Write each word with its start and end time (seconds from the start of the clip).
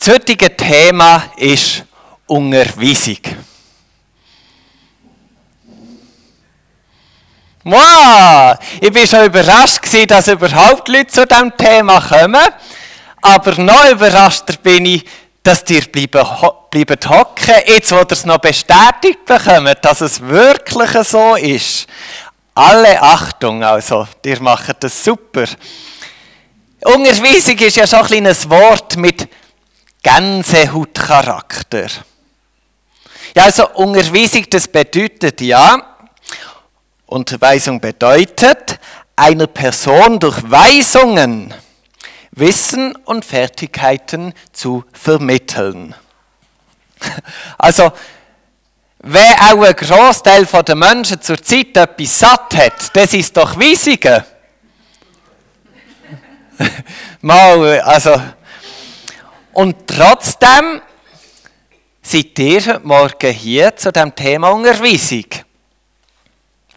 Das 0.00 0.14
heutige 0.14 0.56
Thema 0.56 1.24
ist 1.36 1.84
Unterweisung. 2.26 3.18
Wow, 7.64 8.56
ich 8.80 8.94
war 8.94 9.06
schon 9.06 9.26
überrascht, 9.26 9.80
dass 10.08 10.28
überhaupt 10.28 10.88
Leute 10.88 11.08
zu 11.08 11.26
diesem 11.26 11.54
Thema 11.54 12.00
kommen. 12.00 12.48
Aber 13.20 13.54
noch 13.60 13.90
überraschter 13.90 14.54
bin 14.62 14.86
ich, 14.86 15.04
dass 15.42 15.68
ihr 15.68 15.82
bleiben, 15.82 16.26
bleiben 16.70 17.10
hocken, 17.10 17.54
jetzt 17.66 17.92
wo 17.92 17.96
ihr 17.96 18.06
es 18.10 18.24
noch 18.24 18.38
bestätigt 18.38 19.26
bekommt, 19.26 19.84
dass 19.84 20.00
es 20.00 20.18
wirklich 20.22 20.92
so 21.06 21.34
ist. 21.34 21.86
Alle 22.54 23.02
Achtung, 23.02 23.62
also, 23.62 24.08
ihr 24.24 24.40
macht 24.40 24.82
das 24.82 25.04
super. 25.04 25.44
Unterweisung 26.86 27.58
ist 27.58 27.76
ja 27.76 27.86
schon 27.86 27.98
ein 27.98 28.06
kleines 28.06 28.48
Wort 28.48 28.96
mit 28.96 29.28
Gänsehautcharakter. 30.02 31.88
Ja, 33.36 33.44
also 33.44 33.68
Unterweisung, 33.74 34.48
das 34.50 34.68
bedeutet 34.68 35.40
ja, 35.40 35.96
Unterweisung 37.06 37.80
bedeutet, 37.80 38.78
einer 39.16 39.46
Person 39.46 40.18
durch 40.18 40.38
Weisungen 40.50 41.52
Wissen 42.32 42.94
und 43.04 43.24
Fertigkeiten 43.24 44.34
zu 44.52 44.84
vermitteln. 44.92 45.94
Also, 47.56 47.92
wer 48.98 49.34
auch 49.40 49.62
ein 49.62 49.74
Großteil 49.74 50.44
der 50.44 50.74
Menschen 50.74 51.20
zur 51.22 51.42
Zeit 51.42 51.76
etwas 51.76 52.20
satt 52.20 52.54
hat, 52.54 52.94
das 52.94 53.14
ist 53.14 53.34
doch 53.36 53.58
Weisungen. 53.58 54.24
Mal, 57.22 57.80
also, 57.80 58.20
und 59.52 59.86
trotzdem 59.86 60.80
seid 62.02 62.38
ihr 62.38 62.60
heute 62.60 62.80
Morgen 62.82 63.32
hier 63.32 63.76
zu 63.76 63.92
dem 63.92 64.14
Thema 64.14 64.50
Unterweisung. 64.50 65.26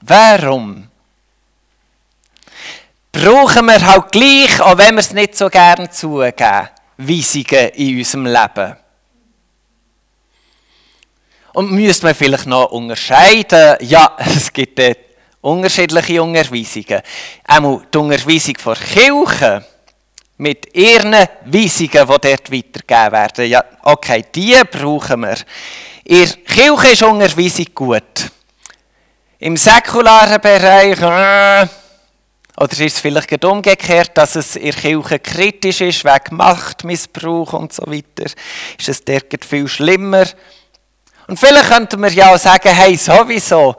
Warum? 0.02 0.90
Brauchen 3.12 3.66
wir 3.68 3.86
halt 3.86 4.12
gleich, 4.12 4.60
auch 4.60 4.78
wenn 4.78 4.96
wir 4.96 5.00
es 5.00 5.14
nicht 5.14 5.36
so 5.36 5.50
gerne 5.50 5.90
zugeben, 5.90 6.70
Weisungen 6.98 7.70
in 7.76 7.98
unserem 7.98 8.26
Leben. 8.26 8.76
Und 11.54 11.72
müsste 11.72 12.08
man 12.08 12.16
vielleicht 12.16 12.48
noch 12.48 12.72
unterscheiden, 12.72 13.78
ja, 13.82 14.16
es 14.18 14.52
gibt 14.52 14.82
unterschiedliche 15.42 16.22
Unterweisungen. 16.22 17.02
Einmal 17.46 17.82
die 17.94 17.98
Unterweisung 17.98 18.58
von 18.58 18.76
Kirchen 18.76 19.64
mit 20.38 20.76
ihren 20.76 21.14
Weisungen, 21.46 21.90
die 21.92 21.92
dort 21.92 22.52
weitergegeben 22.52 23.12
werden. 23.12 23.46
Ja, 23.46 23.64
okay, 23.84 24.26
die 24.34 24.56
brauchen 24.70 25.22
wir. 25.22 25.38
In 26.06 26.26
der 26.26 26.38
Kirche 26.38 26.92
ist 26.94 27.04
Unterweisung 27.04 27.68
gut. 27.74 28.32
Im 29.40 29.58
säkularen 29.58 30.42
Bereich, 30.42 31.00
äh, 31.02 31.68
oder 32.56 32.72
ist 32.72 32.82
es 32.82 33.00
vielleicht 33.00 33.44
umgekehrt, 33.44 34.12
dass 34.18 34.36
es 34.36 34.56
in 34.56 34.72
Kirche 34.72 35.20
kritisch 35.20 35.82
ist, 35.82 36.06
wegen 36.06 36.36
Machtmissbrauch 36.36 37.54
und 37.54 37.74
so 37.74 37.84
weiter, 37.88 38.32
ist 38.78 38.90
es 38.90 39.04
dort 39.04 39.44
viel 39.44 39.68
schlimmer. 39.68 40.26
Und 41.28 41.40
vielleicht 41.40 41.70
könnten 41.70 42.02
wir 42.02 42.12
ja 42.12 42.34
auch 42.34 42.38
sagen, 42.38 42.70
hey, 42.70 42.96
sowieso, 42.96 43.76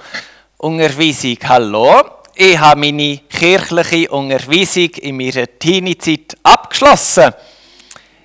Unterweisung, 0.56 1.36
hallo, 1.46 2.02
ich 2.36 2.58
habe 2.58 2.80
meine 2.80 3.18
kirchliche 3.18 4.10
Unterweisung 4.10 4.90
in 4.90 5.16
meiner 5.16 5.46
Teenie-Zeit 5.58 6.36
abgeschlossen. 6.42 7.32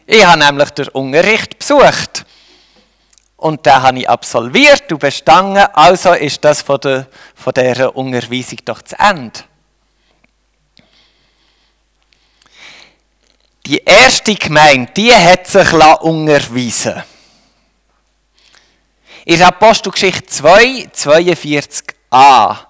Ich 0.06 0.26
habe 0.26 0.40
nämlich 0.40 0.72
den 0.72 0.88
Unterricht 0.90 1.60
besucht. 1.60 2.26
Und 3.38 3.66
den 3.66 3.82
habe 3.82 4.00
ich 4.00 4.10
absolviert 4.10 4.92
und 4.92 5.00
bestanden, 5.00 5.66
also 5.74 6.14
ist 6.14 6.44
das 6.44 6.62
von, 6.62 6.80
der, 6.82 7.08
von 7.36 7.54
dieser 7.54 7.96
Unterweisung 7.96 8.60
doch 8.66 8.82
zu 8.82 8.98
Ende. 9.00 9.40
Die 13.66 13.78
erste 13.86 14.34
Gemeinde, 14.36 14.92
die 14.98 15.14
hat 15.14 15.48
sich 15.48 15.72
unterweisen 15.72 17.04
In 19.26 19.44
Apostelgeschichte 19.44 20.26
2, 20.26 20.90
42a 20.94 22.69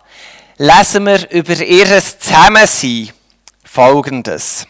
lesen 0.60 1.06
wir 1.06 1.32
über 1.32 1.56
ihr 1.56 1.88
Zusammensein 2.02 3.12
Folgendes. 3.64 4.68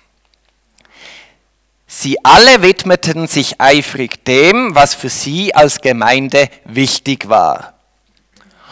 Sie 1.88 2.24
alle 2.24 2.62
widmeten 2.62 3.26
sich 3.26 3.60
eifrig 3.60 4.24
dem, 4.24 4.76
was 4.76 4.94
für 4.94 5.10
sie 5.10 5.56
als 5.56 5.82
Gemeinde 5.82 6.48
wichtig 6.66 7.28
war. 7.28 7.74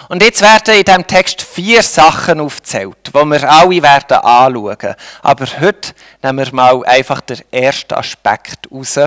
Und 0.10 0.22
jetzt 0.22 0.44
werden 0.44 0.76
in 0.76 0.84
diesem 0.84 1.08
Text 1.08 1.42
vier 1.42 1.82
Sachen 1.82 2.40
aufgezählt, 2.40 2.98
die 3.08 3.14
wir 3.14 3.52
alle 3.52 3.82
werden 3.82 4.18
anschauen. 4.18 4.96
Aber 5.24 5.46
heute 5.60 5.94
nehmen 6.22 6.46
wir 6.46 6.54
mal 6.54 6.86
einfach 6.86 7.22
den 7.22 7.42
ersten 7.52 7.96
Aspekt 7.96 8.72
raus 8.72 9.00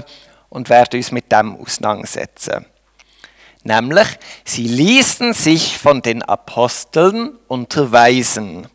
und 0.48 0.68
werden 0.68 0.96
uns 0.98 1.12
mit 1.12 1.30
dem 1.30 1.56
auseinandersetzen. 1.60 2.66
Nämlich, 3.62 4.08
sie 4.44 4.66
ließen 4.66 5.34
sich 5.34 5.76
von 5.76 6.00
den 6.00 6.22
Aposteln 6.22 7.38
unterweisen. 7.46 8.66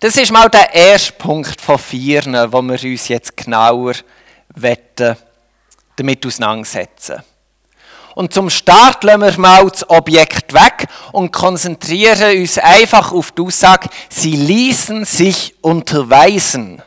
Das 0.00 0.16
ist 0.16 0.32
mal 0.32 0.48
der 0.48 0.74
erste 0.74 1.12
Punkt 1.12 1.60
von 1.60 1.78
vier, 1.78 2.22
wo 2.50 2.62
wir 2.62 2.82
uns 2.82 3.08
jetzt 3.08 3.36
genauer 3.36 3.94
damit 5.96 6.24
auseinandersetzen 6.24 7.22
Und 8.14 8.32
zum 8.32 8.48
Start 8.48 9.04
lassen 9.04 9.20
wir 9.20 9.38
mal 9.38 9.68
das 9.68 9.88
Objekt 9.90 10.54
weg 10.54 10.86
und 11.12 11.32
konzentrieren 11.32 12.38
uns 12.40 12.56
einfach 12.58 13.12
auf 13.12 13.32
die 13.32 13.42
Aussage, 13.42 13.90
sie 14.08 14.36
ließen 14.36 15.04
sich 15.04 15.54
unterweisen. 15.60 16.82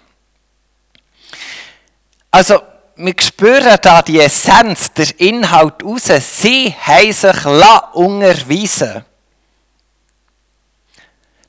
Also, 2.32 2.62
wir 3.04 3.16
spüren 3.20 3.78
da 3.82 4.02
die 4.02 4.20
Essenz, 4.20 4.94
der 4.94 5.20
Inhalt 5.20 5.84
raus. 5.84 6.04
Sie 6.22 6.74
haben 6.80 7.12
sich 7.12 7.46
unterweisen 7.94 9.06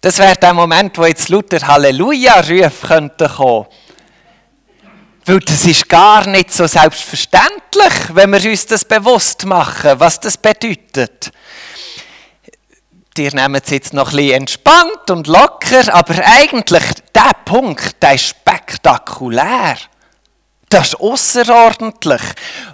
Das 0.01 0.19
wäre 0.19 0.35
der 0.37 0.55
Moment, 0.55 0.97
wo 0.99 1.05
jetzt 1.05 1.29
Luther 1.29 1.67
Halleluja-Ruf 1.67 2.83
könnte 2.89 3.29
kommen. 3.29 3.67
Weil 5.27 5.39
das 5.39 5.65
ist 5.65 5.89
gar 5.89 6.27
nicht 6.27 6.53
so 6.53 6.67
selbstverständlich, 6.67 7.93
wenn 8.13 8.33
wir 8.33 8.51
uns 8.51 8.67
das 8.67 8.84
bewusst 8.84 9.45
machen, 9.45 10.01
was 10.01 10.19
das 10.19 10.37
bedeutet. 10.37 11.31
Ihr 13.17 13.33
nehmt 13.34 13.65
es 13.65 13.71
jetzt 13.71 13.93
noch 13.93 14.11
bisschen 14.11 14.33
entspannt 14.33 15.11
und 15.11 15.27
locker, 15.27 15.95
aber 15.95 16.15
eigentlich, 16.25 16.83
der 17.15 17.33
Punkt, 17.45 18.03
der 18.03 18.15
ist 18.15 18.27
spektakulär. 18.27 19.77
Das 20.72 20.88
ist 20.88 21.00
außerordentlich. 21.00 22.22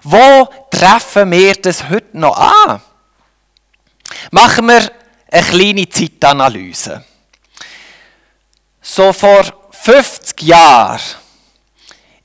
Wo 0.05 0.49
treffen 0.71 1.33
wir 1.33 1.55
das 1.55 1.89
heute 1.89 2.17
noch 2.17 2.37
an? 2.37 2.81
Machen 4.31 4.69
wir 4.69 4.89
eine 5.33 5.43
kleine 5.43 5.89
Zeitanalyse. 5.89 7.05
So 8.81 9.13
vor 9.13 9.43
50 9.73 10.43
Jahren 10.43 11.01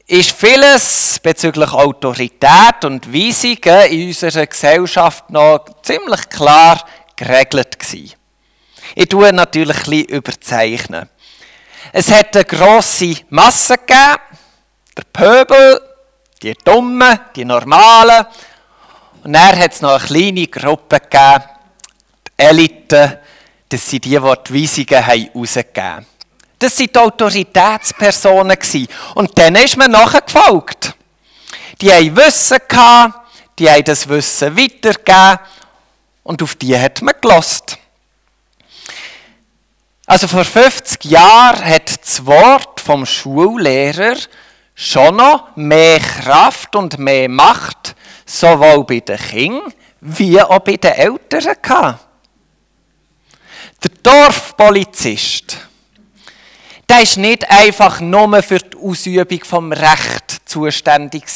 ist 0.05 0.31
vieles 0.31 1.19
bezüglich 1.23 1.71
Autorität 1.71 2.85
und 2.85 3.11
Weisungen 3.11 3.89
in 3.89 4.07
unserer 4.09 4.45
Gesellschaft 4.45 5.27
noch 5.31 5.65
ziemlich 5.81 6.29
klar 6.29 6.85
geregelt 7.15 7.79
gewesen. 7.79 8.13
Ich 8.93 9.07
tue 9.09 9.33
natürlich 9.33 9.77
ein 9.77 9.83
bisschen 9.89 10.05
überzeichnen. 10.05 11.09
Es 11.91 12.11
hat 12.11 12.35
eine 12.35 12.45
grosse 12.45 13.15
Masse 13.29 13.75
gegeben, 13.77 14.19
der 14.97 15.03
Pöbel, 15.11 15.81
die 16.41 16.53
Dummen, 16.63 17.19
die 17.35 17.45
Normalen. 17.45 18.25
Und 19.23 19.33
dann 19.33 19.57
hat 19.57 19.71
es 19.73 19.81
noch 19.81 19.99
eine 19.99 20.05
kleine 20.05 20.47
Gruppe 20.47 20.99
gegeben, 20.99 21.43
die 22.27 22.43
Elite, 22.43 23.21
das 23.69 23.89
sind 23.89 24.05
die, 24.05 24.19
die 24.19 24.19
die 24.19 24.63
Weisungen 24.63 25.03
herausgegeben 25.03 25.83
haben. 25.83 26.05
Das 26.59 26.79
waren 26.79 26.87
die 26.87 26.97
Autoritätspersonen. 26.99 28.57
Und 29.15 29.37
denen 29.37 29.63
ist 29.63 29.77
man 29.77 29.91
nachgefolgt. 29.91 30.93
Die 31.81 31.91
haben 31.91 32.15
Wissen 32.15 32.59
gehabt, 32.67 33.19
die 33.59 33.69
haben 33.69 33.83
das 33.83 34.07
Wissen 34.07 34.57
weitergegeben 34.57 35.39
und 36.23 36.41
auf 36.41 36.55
die 36.55 36.77
hat 36.77 37.01
man 37.01 37.15
gelost. 37.19 37.77
Also 40.05 40.27
vor 40.27 40.43
50 40.43 41.03
Jahren 41.05 41.65
hat 41.65 42.01
das 42.01 42.25
Wort 42.25 42.79
vom 42.79 43.05
Schullehrer 43.05 44.15
schon 44.75 45.17
noch 45.17 45.55
mehr 45.55 45.99
Kraft 45.99 46.75
und 46.75 46.97
mehr 46.97 47.29
Macht, 47.29 47.95
sowohl 48.25 48.83
bei 48.83 48.99
den 48.99 49.17
Kindern 49.17 49.73
wie 50.01 50.41
auch 50.41 50.59
bei 50.59 50.75
den 50.75 50.91
Eltern 50.91 51.55
gehabt. 51.61 52.05
Der 53.83 53.91
Dorfpolizist, 54.01 55.57
der 56.89 57.01
ist 57.01 57.17
nicht 57.17 57.49
einfach 57.49 57.99
nur 57.99 58.41
für 58.43 58.59
die 58.59 58.77
Ausübung 58.77 59.43
vom 59.43 59.71
Recht 59.71 60.41
zuständig 60.45 61.29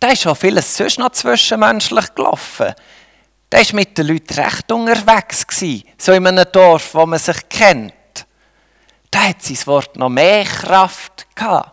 da 0.00 0.08
ist 0.08 0.22
schon 0.22 0.34
vieles 0.34 0.74
sonst 0.74 0.98
noch 0.98 1.10
zwischenmenschlich 1.10 2.14
gelaufen. 2.14 2.74
Da 3.50 3.58
war 3.58 3.74
mit 3.74 3.98
den 3.98 4.06
Leuten 4.06 4.32
recht 4.32 4.72
unterwegs. 4.72 5.46
Gewesen, 5.46 5.84
so 5.98 6.12
in 6.12 6.26
einem 6.26 6.50
Dorf, 6.50 6.94
wo 6.94 7.04
man 7.04 7.18
sich 7.18 7.48
kennt. 7.50 7.92
Da 9.10 9.28
hat 9.28 9.42
sein 9.42 9.58
Wort 9.66 9.96
noch 9.96 10.08
mehr 10.08 10.44
Kraft 10.44 11.26
gehabt. 11.34 11.72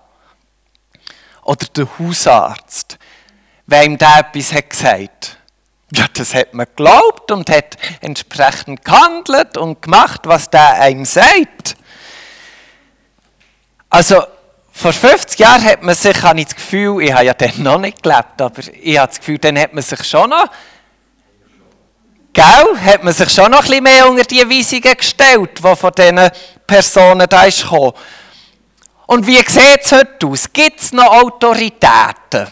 Oder 1.47 1.65
der 1.75 1.87
Hausarzt, 1.97 2.99
wem 3.65 3.97
der 3.97 4.19
etwas 4.19 4.53
hat 4.53 4.69
gesagt 4.69 5.37
ja, 5.93 6.05
das 6.13 6.33
hat 6.33 6.53
man 6.53 6.65
geglaubt 6.65 7.31
und 7.31 7.49
hat 7.49 7.77
entsprechend 8.01 8.83
gehandelt 8.83 9.57
und 9.57 9.81
gemacht, 9.81 10.21
was 10.25 10.49
der 10.49 10.81
einem 10.81 11.05
sagt. 11.05 11.77
Also, 13.89 14.21
vor 14.73 14.91
50 14.91 15.39
Jahren 15.39 15.63
hat 15.63 15.83
man 15.83 15.95
sich, 15.95 16.21
habe 16.21 16.39
ich 16.39 16.47
das 16.47 16.55
Gefühl, 16.55 17.01
ich 17.01 17.13
habe 17.13 17.25
ja 17.25 17.33
dann 17.33 17.63
noch 17.63 17.79
nicht 17.79 18.03
gelebt, 18.03 18.41
aber 18.41 18.61
ich 18.81 18.97
habe 18.97 19.07
das 19.07 19.19
Gefühl, 19.19 19.37
dann 19.37 19.57
hat 19.57 19.73
man 19.73 19.81
sich 19.81 20.03
schon 20.03 20.29
noch, 20.29 20.47
gell, 22.33 22.77
hat 22.85 23.03
man 23.03 23.13
sich 23.13 23.29
schon 23.29 23.49
noch 23.49 23.61
ein 23.61 23.67
bisschen 23.67 23.83
mehr 23.83 24.09
unter 24.09 24.23
die 24.23 24.41
Weisungen 24.41 24.97
gestellt, 24.97 25.51
die 25.57 25.75
von 25.75 25.91
diesen 25.97 26.29
Personen 26.67 27.27
da 27.29 27.45
ist 27.45 27.63
gekommen. 27.63 27.93
Und 29.07 29.25
wie 29.25 29.37
sieht 29.37 29.81
es 29.83 29.91
heute 29.93 30.27
aus? 30.27 30.51
Gibt 30.51 30.81
es 30.81 30.91
noch 30.91 31.05
Autoritäten? 31.05 32.47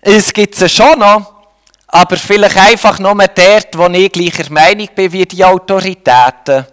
Es 0.00 0.32
gibt 0.32 0.54
sie 0.54 0.68
schon 0.68 0.98
noch, 0.98 1.34
aber 1.88 2.16
vielleicht 2.16 2.56
einfach 2.56 2.98
nur 2.98 3.14
dort, 3.14 3.76
wo 3.76 3.86
ich 3.88 4.10
gleicher 4.10 4.50
Meinung 4.50 4.88
bin 4.94 5.12
wie 5.12 5.26
die 5.26 5.44
Autoritäten. 5.44 6.66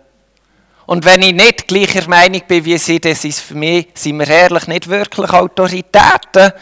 Und 0.85 1.03
wenn 1.03 1.21
ich 1.24 1.33
nicht 1.33 1.68
gleicher 1.68 2.07
Meinung 2.07 2.41
bin 2.47 2.63
wie 2.63 2.77
sie, 2.77 3.01
dann 3.01 3.15
sind 3.15 3.35
für 3.35 3.56
mich, 3.56 3.88
sind 3.95 4.18
wir 4.18 4.30
ehrlich, 4.30 4.68
nicht 4.68 4.88
wirklich 4.88 5.31
Autoritäten. 5.31 6.53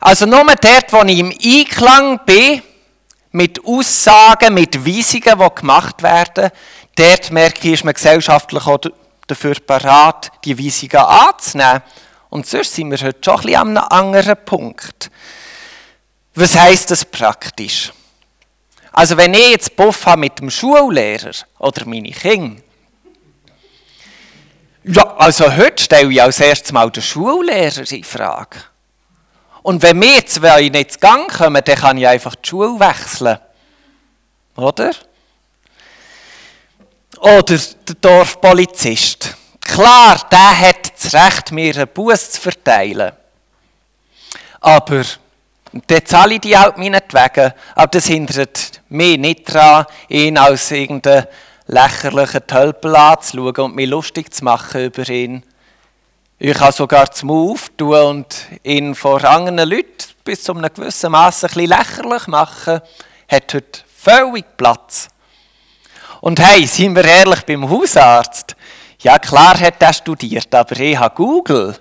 Also 0.00 0.26
nur 0.26 0.44
dort, 0.44 0.92
wo 0.92 1.02
ich 1.02 1.18
im 1.18 1.30
Einklang 1.30 2.20
bin, 2.26 2.60
mit 3.30 3.64
Aussagen, 3.64 4.54
mit 4.54 4.84
Weisungen, 4.84 5.38
die 5.38 5.60
gemacht 5.60 6.02
werden, 6.02 6.50
dort 6.96 7.30
merke 7.30 7.68
ich, 7.68 7.74
ist 7.74 7.84
man 7.84 7.94
gesellschaftlich 7.94 8.66
dafür 9.26 9.54
parat, 9.60 10.30
die 10.44 10.58
Weisungen 10.58 11.04
anzunehmen. 11.04 11.82
Und 12.30 12.46
sonst 12.46 12.74
sind 12.74 12.90
wir 12.90 12.98
heute 12.98 13.18
schon 13.24 13.48
ein 13.48 13.54
an 13.54 13.76
einem 13.76 13.88
anderen 13.90 14.44
Punkt. 14.44 15.10
Was 16.34 16.56
heisst 16.56 16.90
das 16.90 17.04
praktisch? 17.04 17.92
Also 18.92 19.16
wenn 19.16 19.34
ich 19.34 19.50
jetzt 19.50 19.76
Buff 19.76 20.06
habe 20.06 20.20
mit 20.20 20.38
dem 20.38 20.50
Schullehrer 20.50 21.32
oder 21.58 21.84
meine 21.84 22.10
Kinder, 22.10 22.62
ja, 24.86 25.16
also 25.16 25.50
heute 25.56 25.82
stelle 25.82 26.12
ich 26.12 26.20
als 26.20 26.40
erstes 26.40 26.70
mal 26.72 26.90
den 26.90 27.02
Schullehrer 27.02 27.90
in 27.90 28.04
Frage. 28.04 28.58
Und 29.62 29.82
wenn 29.82 30.00
wir 30.02 30.26
zwei 30.26 30.68
nicht 30.68 30.92
zu 30.92 30.98
Gang 30.98 31.26
kommen, 31.32 31.62
dann 31.64 31.76
kann 31.76 31.96
ich 31.96 32.06
einfach 32.06 32.34
die 32.34 32.48
Schule 32.50 32.78
wechseln. 32.78 33.38
Oder? 34.56 34.92
Oder 37.20 37.42
der 37.42 37.94
Dorfpolizist. 38.00 39.36
Klar, 39.60 40.20
der 40.30 40.60
hat 40.60 40.92
das 41.02 41.14
Recht, 41.14 41.52
mir 41.52 41.74
einen 41.74 41.88
Bus 41.88 42.32
zu 42.32 42.40
verteilen. 42.40 43.12
Aber 44.60 45.04
dann 45.86 46.06
zahle 46.06 46.34
ich 46.34 46.40
die 46.40 46.56
halt 46.56 46.78
meinetwegen. 46.78 47.52
Aber 47.74 47.86
das 47.86 48.06
hindert 48.06 48.82
mich 48.88 49.18
nicht 49.18 49.52
daran, 49.54 49.86
ihn 50.08 50.38
als 50.38 50.70
irgendeinen 50.70 51.26
lächerlichen 51.66 52.46
Tölpel 52.46 52.94
anzuschauen 52.94 53.56
und 53.56 53.74
mich 53.74 53.88
lustig 53.88 54.32
zu 54.32 54.44
machen 54.44 54.84
über 54.84 55.08
ihn. 55.08 55.42
Ich 56.38 56.56
kann 56.56 56.72
sogar 56.72 57.10
zum 57.10 57.28
Move 57.28 57.60
tun 57.76 57.96
und 57.96 58.46
ihn 58.62 58.94
vor 58.94 59.24
anderen 59.24 59.68
Leuten 59.68 59.88
bis 60.24 60.42
zu 60.42 60.52
einem 60.52 60.72
gewissen 60.72 61.12
Maß 61.12 61.44
ein 61.44 61.48
bisschen 61.48 61.68
lächerlich 61.68 62.26
machen. 62.26 62.80
Hat 63.28 63.54
heute 63.54 63.80
völlig 63.96 64.44
Platz. 64.56 65.08
Und 66.24 66.40
hey, 66.40 66.66
seien 66.66 66.96
wir 66.96 67.04
ehrlich 67.04 67.42
beim 67.42 67.68
Hausarzt. 67.68 68.56
Ja, 69.00 69.18
klar 69.18 69.60
hat 69.60 69.74
er 69.82 69.92
studiert, 69.92 70.54
aber 70.54 70.80
ich 70.80 70.98
habe 70.98 71.14
Google. 71.14 71.78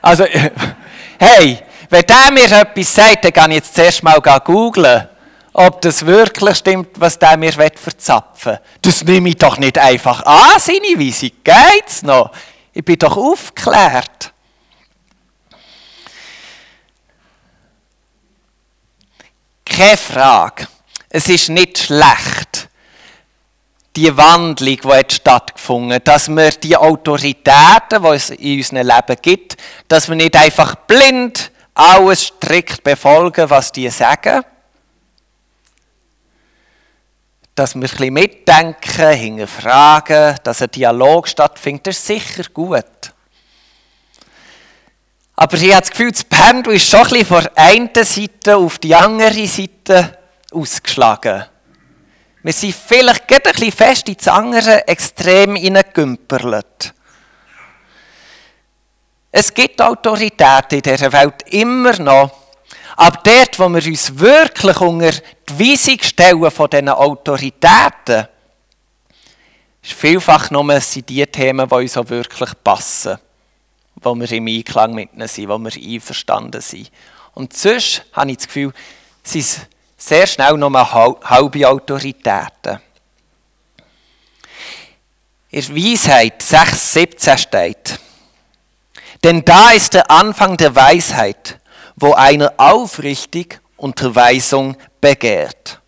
Also, 0.00 0.24
hey, 1.20 1.58
wenn 1.90 2.02
der 2.06 2.32
mir 2.32 2.50
etwas 2.50 2.94
sagt, 2.94 3.26
dann 3.26 3.34
kann 3.34 3.50
ich 3.50 3.56
jetzt 3.56 3.74
zuerst 3.74 4.02
mal 4.02 4.18
googeln, 4.18 5.06
ob 5.52 5.82
das 5.82 6.06
wirklich 6.06 6.56
stimmt, 6.56 6.98
was 6.98 7.18
der 7.18 7.36
mir 7.36 7.52
verzapfen 7.52 8.52
will. 8.52 8.60
Das 8.80 9.04
nehme 9.04 9.28
ich 9.28 9.36
doch 9.36 9.58
nicht 9.58 9.76
einfach 9.76 10.24
an, 10.24 10.58
seine 10.58 10.98
Weise. 10.98 11.32
Geht's 11.44 12.02
noch? 12.02 12.32
Ich 12.72 12.82
bin 12.82 12.98
doch 12.98 13.18
aufgeklärt. 13.18 14.32
Keine 19.66 19.98
Frage. 19.98 20.66
Es 21.10 21.28
ist 21.28 21.50
nicht 21.50 21.76
schlecht, 21.76 22.55
die 23.96 24.14
Wandlung, 24.16 24.78
die 24.82 24.88
jetzt 24.88 25.14
stattgefunden 25.14 25.94
hat, 25.94 26.06
dass 26.06 26.28
wir 26.28 26.50
die 26.50 26.76
Autoritäten, 26.76 28.02
die 28.02 28.08
es 28.08 28.30
in 28.30 28.58
unserem 28.58 28.86
Leben 28.86 29.16
gibt, 29.22 29.56
dass 29.88 30.08
wir 30.08 30.16
nicht 30.16 30.36
einfach 30.36 30.74
blind 30.86 31.50
alles 31.74 32.26
strikt 32.26 32.84
befolgen, 32.84 33.50
was 33.50 33.72
die 33.72 33.88
sagen. 33.90 34.42
Dass 37.54 37.74
wir 37.74 37.78
ein 37.78 37.90
bisschen 37.90 38.14
mitdenken, 38.14 39.10
hinterfragen, 39.12 40.36
dass 40.44 40.62
ein 40.62 40.70
Dialog 40.70 41.26
stattfindet, 41.26 41.86
das 41.86 41.96
ist 41.96 42.06
sicher 42.06 42.44
gut. 42.52 42.84
Aber 45.36 45.56
ich 45.56 45.70
habe 45.70 45.80
das 45.80 45.90
Gefühl, 45.90 46.12
das 46.12 46.24
Pendel 46.24 46.74
ist 46.74 46.88
schon 46.88 47.00
ein 47.00 47.08
bisschen 47.08 47.26
von 47.26 47.46
einen 47.54 47.90
Seite 47.94 48.56
auf 48.56 48.78
die 48.78 48.94
andere 48.94 49.46
Seite 49.46 50.18
ausgeschlagen. 50.50 51.44
Wir 52.46 52.52
sind 52.52 52.76
vielleicht 52.76 53.28
ein 53.28 53.40
bisschen 53.42 53.72
fest 53.72 54.08
ins 54.08 54.28
andere 54.28 54.86
Extrem 54.86 55.56
hineingümperlet. 55.56 56.94
Es 59.32 59.52
gibt 59.52 59.82
Autorität 59.82 60.72
in 60.74 60.80
dieser 60.80 61.12
Welt 61.12 61.42
immer 61.50 61.98
noch. 61.98 62.30
Aber 62.94 63.18
dort, 63.24 63.58
wo 63.58 63.68
wir 63.68 63.84
uns 63.84 64.16
wirklich 64.16 64.80
unter 64.80 65.10
die 65.10 65.58
Weisung 65.58 65.98
stellen 66.00 66.48
von 66.52 66.70
diesen 66.70 66.88
Autoritäten, 66.90 68.28
ist 69.82 69.92
vielfach 69.92 70.48
nur 70.52 70.80
sind 70.80 71.08
die 71.08 71.26
Themen, 71.26 71.68
die 71.68 71.74
uns 71.74 71.96
auch 71.96 72.08
wirklich 72.08 72.50
passen. 72.62 73.18
Wo 73.96 74.14
wir 74.14 74.30
im 74.30 74.46
Einklang 74.46 74.94
mit 74.94 75.12
ihnen 75.14 75.26
sind, 75.26 75.48
wo 75.48 75.58
wir 75.58 75.72
einverstanden 75.72 76.60
sind. 76.60 76.92
Und 77.34 77.54
sonst 77.54 78.04
habe 78.12 78.30
ich 78.30 78.36
das 78.36 78.46
Gefühl, 78.46 78.72
sind 79.24 79.66
sehr 79.96 80.26
schnell 80.26 80.56
nur 80.56 80.92
halbe 80.92 81.68
Autoritäten. 81.68 82.80
In 85.50 85.76
Weisheit 85.76 86.42
6,17 86.42 87.38
steht, 87.38 87.98
denn 89.24 89.44
da 89.44 89.70
ist 89.70 89.94
der 89.94 90.10
Anfang 90.10 90.56
der 90.56 90.74
Weisheit, 90.74 91.60
wo 91.96 92.12
einer 92.12 92.52
aufrichtig 92.58 93.60
Unterweisung 93.76 94.76
begehrt. 95.00 95.80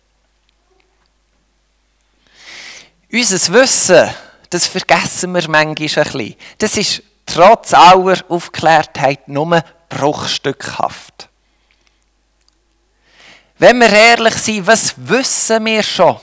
Unser 3.11 3.53
Wissen, 3.53 4.09
das 4.49 4.67
vergessen 4.67 5.33
wir 5.33 5.47
manchmal 5.49 5.67
ein 5.67 5.75
bisschen. 5.75 6.35
Das 6.57 6.77
ist 6.77 7.03
trotz 7.25 7.73
aller 7.73 8.23
Aufklärtheit 8.29 9.27
nur 9.27 9.63
bruchstückhaft. 9.89 11.28
Wenn 13.59 13.79
wir 13.79 13.91
ehrlich 13.91 14.35
sind, 14.35 14.65
was 14.65 14.95
wissen 14.95 15.65
wir 15.65 15.83
schon? 15.83 16.17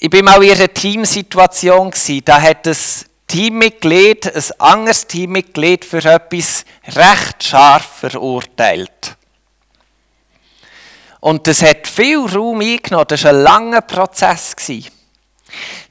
Ich 0.00 0.12
war 0.12 0.22
mal 0.22 0.42
in 0.42 0.50
einer 0.50 0.74
Teamsituation, 0.74 1.92
da 2.24 2.40
hat 2.40 2.66
es 2.66 3.06
Teammitglied, 3.28 4.26
ein 4.26 4.60
anderes 4.60 5.06
Teammitglied 5.06 5.84
für 5.84 6.04
etwas 6.04 6.64
recht 6.88 7.44
scharf 7.44 8.00
verurteilt. 8.00 9.16
Und 11.20 11.46
das 11.46 11.62
hat 11.62 11.86
viel 11.86 12.18
Raum 12.18 12.60
eingenommen, 12.60 13.06
das 13.08 13.22
war 13.22 13.30
ein 13.30 13.42
langer 13.42 13.80
Prozess. 13.80 14.56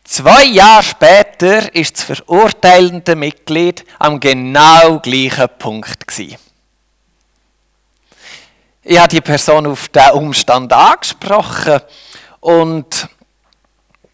Zwei 0.04 0.44
Jahre 0.44 0.84
später 0.84 1.74
ist 1.74 1.98
das 1.98 2.04
verurteilende 2.04 3.15
Mitglied 3.15 3.86
am 3.98 4.20
genau 4.20 5.00
gleichen 5.00 5.48
Punkt. 5.58 6.04
Ich 8.88 9.00
habe 9.00 9.08
die 9.08 9.22
Person 9.22 9.65
auf 9.65 9.89
diesen 9.89 10.12
Umstand 10.12 10.72
angesprochen 10.72 11.82
und 12.39 13.10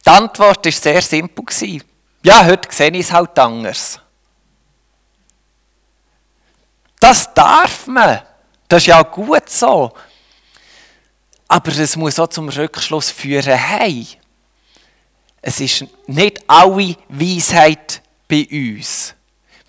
die 0.05 0.09
Antwort 0.09 0.65
war 0.65 0.71
sehr 0.71 1.01
simpel. 1.01 1.81
Ja, 2.23 2.45
heute 2.45 2.73
sehe 2.73 2.89
ich 2.91 3.01
es 3.01 3.11
halt 3.11 3.37
anders. 3.37 3.99
Das 7.01 7.33
darf 7.33 7.85
man. 7.87 8.21
Das 8.69 8.83
ist 8.83 8.87
ja 8.87 9.01
gut 9.01 9.49
so. 9.49 9.91
Aber 11.49 11.71
es 11.77 11.97
muss 11.97 12.17
auch 12.17 12.29
zum 12.29 12.47
Rückschluss 12.47 13.11
führen, 13.11 13.57
hey, 13.57 14.07
es 15.41 15.59
ist 15.59 15.85
nicht 16.07 16.41
alle 16.47 16.95
Weisheit 17.09 18.01
bei 18.25 18.47
uns. 18.49 19.15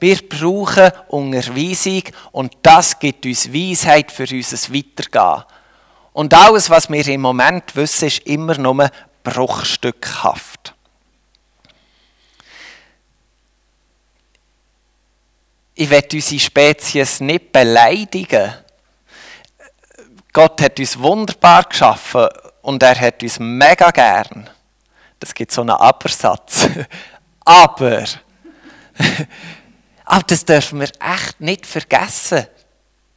Wir 0.02 0.16
brauchen 0.28 0.90
Unterweisung 1.06 2.02
und 2.32 2.56
das 2.60 2.98
gibt 2.98 3.24
uns 3.24 3.52
Weisheit 3.52 4.10
für 4.10 4.26
unser 4.28 4.74
Weitergehen. 4.74 5.44
Und 6.12 6.34
alles, 6.34 6.68
was 6.70 6.90
wir 6.90 7.06
im 7.06 7.20
Moment 7.20 7.76
wissen, 7.76 8.08
ist 8.08 8.26
immer 8.26 8.58
nur 8.58 8.90
bruchstückhaft. 9.22 10.74
Ich 15.76 15.88
will 15.88 16.04
unsere 16.12 16.40
Spezies 16.40 17.20
nicht 17.20 17.52
beleidigen. 17.52 18.54
Gott 20.32 20.62
hat 20.62 20.80
uns 20.80 20.98
wunderbar 20.98 21.62
geschaffen 21.62 22.26
und 22.62 22.82
er 22.82 22.98
hat 23.00 23.22
uns 23.22 23.38
mega 23.38 23.92
gern. 23.92 24.50
Das 25.20 25.32
gibt 25.32 25.52
so 25.52 25.60
einen 25.60 25.70
Abersatz. 25.70 26.68
Aber, 27.44 28.02
aber 30.12 30.24
das 30.24 30.44
dürfen 30.44 30.78
wir 30.80 30.90
echt 31.00 31.40
nicht 31.40 31.64
vergessen, 31.64 32.46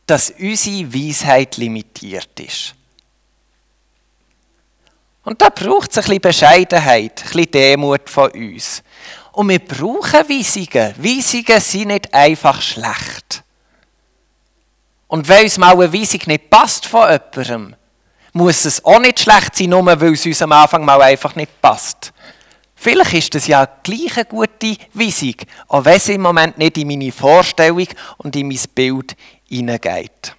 dass 0.06 0.32
unsere 0.40 0.94
Weisheit 0.94 1.58
limitiert 1.58 2.40
ist. 2.40 2.74
Und 5.26 5.42
da 5.42 5.50
braucht 5.50 5.92
es 5.92 5.98
ein 5.98 6.04
bisschen 6.04 6.22
Bescheidenheit, 6.22 7.22
ein 7.22 7.28
bisschen 7.32 7.52
Demut 7.52 8.10
von 8.10 8.32
uns. 8.32 8.82
Und 9.34 9.50
wir 9.50 9.60
brauchen 9.60 10.30
Weisungen. 10.30 10.96
Weisungen 10.98 11.60
sind 11.60 11.88
nicht 11.90 12.14
einfach 12.14 12.62
schlecht. 12.62 13.44
Und 15.08 15.28
wenn 15.28 15.44
uns 15.44 15.58
mal 15.58 15.74
eine 15.74 15.92
Weisung 15.92 16.22
nicht 16.28 16.50
passt 16.50 16.86
von 16.86 17.12
jemandem, 17.12 17.76
muss 18.32 18.64
es 18.64 18.86
auch 18.86 19.00
nicht 19.00 19.20
schlecht 19.20 19.54
sein, 19.54 19.68
nur 19.68 19.86
weil 19.86 20.14
es 20.14 20.26
uns 20.26 20.42
am 20.42 20.54
Anfang 20.54 20.86
mal 20.86 21.02
einfach 21.02 21.36
nicht 21.36 21.62
passt. 21.62 22.14
Vielleicht 22.76 23.14
ist 23.14 23.36
das 23.36 23.48
ja 23.48 23.66
gleich 23.84 24.18
eine 24.18 24.26
gute 24.26 24.78
Weisung, 24.94 25.36
auch 25.70 25.86
wenn 25.86 26.00
sie 26.00 26.14
im 26.14 26.22
Moment 26.22 26.58
nicht 26.58 26.78
in 26.78 26.88
meine 26.88 27.12
Vorstellung 27.12 27.88
und 28.18 28.36
in 28.36 28.48
mein 28.48 28.60
Bild 28.76 29.16
hineingeht. 29.48 30.36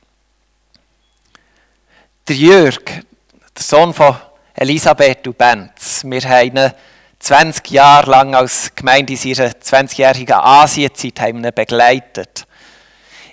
Der 2.28 2.37
Jörg, 2.37 2.85
der 2.85 3.62
Sohn 3.62 3.95
von 3.95 4.16
Elisabeth 4.55 5.26
und 5.26 5.38
Benz, 5.38 6.02
wir 6.05 6.23
haben 6.23 6.57
ihn 6.57 6.73
20 7.19 7.71
Jahre 7.71 8.11
lang 8.11 8.35
als 8.35 8.75
Gemeinde 8.75 9.14
in 9.14 9.28
ihrer 9.28 9.49
20-jährigen 9.49 10.37
Asienzeit 10.37 11.55
begleitet. 11.55 12.47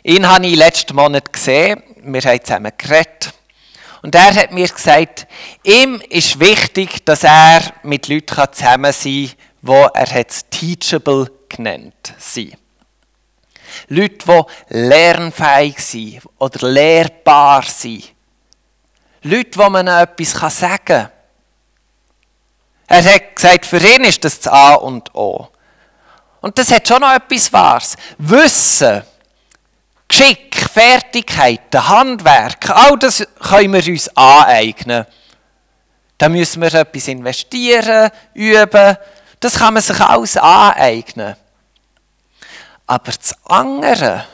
Ihn 0.04 0.28
habe 0.28 0.48
ich 0.48 0.56
letzten 0.56 0.96
Monat 0.96 1.32
gesehen, 1.32 1.82
wir 2.02 2.22
haben 2.22 2.44
zusammen 2.44 2.72
geredet. 2.78 3.34
Und 4.04 4.16
er 4.16 4.36
hat 4.36 4.52
mir 4.52 4.68
gesagt, 4.68 5.28
ihm 5.64 6.02
ist 6.10 6.40
wichtig, 6.40 7.06
dass 7.06 7.24
er 7.24 7.62
mit 7.84 8.10
Leuten 8.10 8.36
zusammen 8.52 8.92
sein 8.92 9.32
kann, 9.32 9.38
die 9.62 9.88
er 9.94 10.14
hat 10.14 10.52
teachable 10.52 11.32
genannt 11.48 12.14
sind. 12.20 12.58
Leute, 13.88 14.18
die 14.26 14.78
lernfähig 14.78 15.80
sind 15.80 16.22
oder 16.38 16.68
lehrbar 16.68 17.64
sind. 17.64 18.14
Leute, 19.24 19.58
wo 19.58 19.70
man 19.70 19.88
etwas 19.88 20.32
sagen 20.60 20.80
kann. 20.84 21.10
Er 22.88 23.06
hat 23.06 23.36
gesagt, 23.38 23.66
für 23.66 23.78
ihn 23.78 24.04
ist 24.04 24.24
das 24.26 24.42
das 24.42 24.52
A 24.52 24.74
und 24.74 25.16
O. 25.16 25.48
Und 26.42 26.58
das 26.58 26.72
hat 26.72 26.86
schon 26.86 27.00
noch 27.00 27.14
etwas 27.14 27.54
Wahres. 27.54 27.96
Wissen 28.18 29.02
Geschick, 30.16 30.56
Fertigkeiten, 30.56 31.90
Handwerk, 31.90 32.70
all 32.70 33.00
das 33.00 33.26
können 33.40 33.74
wir 33.74 33.92
uns 33.92 34.16
aneignen. 34.16 35.08
Da 36.20 36.30
müssen 36.30 36.62
wir 36.62 36.72
etwas 36.72 37.08
investieren, 37.08 38.12
üben. 38.36 38.96
Das 39.40 39.58
kann 39.58 39.74
man 39.74 39.82
sich 39.82 40.00
alles 40.00 40.38
aneignen. 40.38 41.36
Aber 42.86 43.12
das 43.12 43.36
andere, 43.46 44.26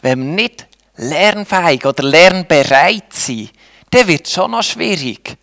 wenn 0.00 0.20
wir 0.20 0.44
nicht 0.44 0.66
lernfähig 0.94 1.84
oder 1.84 2.04
lernbereit 2.04 3.12
sind, 3.12 3.50
dann 3.90 4.06
wird 4.06 4.28
es 4.28 4.32
schon 4.32 4.52
noch 4.52 4.62
schwierig. 4.62 5.36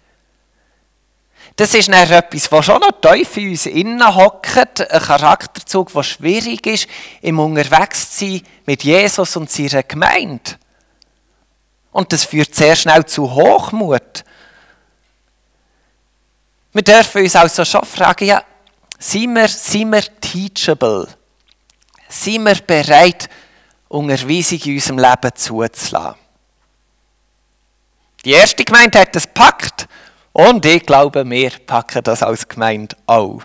Das 1.56 1.74
ist 1.74 1.88
dann 1.88 2.12
etwas, 2.12 2.52
was 2.52 2.66
schon 2.66 2.82
noch 2.82 3.00
tief 3.00 3.38
in 3.38 3.52
uns 3.52 3.66
innen 3.66 4.16
hockt, 4.16 4.92
ein 4.92 5.02
Charakterzug, 5.02 5.94
der 5.94 6.04
schwierig 6.04 6.66
ist, 6.68 6.88
im 7.22 7.40
Unterwegssein 7.40 8.42
mit 8.66 8.84
Jesus 8.84 9.38
und 9.38 9.50
seiner 9.50 9.84
Gemeinde. 9.84 10.58
Und 11.92 12.12
das 12.12 12.26
führt 12.26 12.54
sehr 12.54 12.76
schnell 12.76 13.06
zu 13.06 13.34
Hochmut. 13.34 14.26
Wir 16.74 16.82
dürfen 16.82 17.22
uns 17.22 17.38
also 17.38 17.64
schon 17.64 17.86
fragen, 17.86 18.26
ja, 18.26 18.44
sind 19.00 19.34
wir, 19.34 19.48
sind 19.48 19.92
wir 19.94 20.04
teachable? 20.20 21.08
Sind 22.10 22.44
wir 22.44 22.56
bereit, 22.56 23.30
Unterweisung 23.88 24.60
in 24.60 24.74
unserem 24.74 25.00
Leben 25.00 25.36
zuzulassen? 25.36 26.16
Die 28.26 28.32
erste 28.32 28.66
Gemeinde 28.66 29.00
hat 29.00 29.16
das 29.16 29.26
packt 29.26 29.88
und 30.36 30.66
ich 30.66 30.86
glaube, 30.86 31.30
wir 31.30 31.52
packen 31.66 32.04
das 32.04 32.22
als 32.22 32.46
Gemeinde 32.50 32.98
auch. 33.06 33.40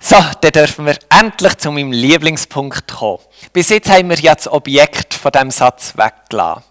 So, 0.00 0.16
dann 0.40 0.50
dürfen 0.50 0.86
wir 0.86 0.98
endlich 1.08 1.56
zu 1.58 1.70
meinem 1.70 1.92
Lieblingspunkt 1.92 2.88
kommen. 2.88 3.20
Bis 3.52 3.68
jetzt 3.68 3.88
haben 3.88 4.10
wir 4.10 4.18
ja 4.18 4.34
das 4.34 4.48
Objekt 4.48 5.14
von 5.14 5.30
dem 5.30 5.52
Satz 5.52 5.94
weggelassen. 5.96 6.64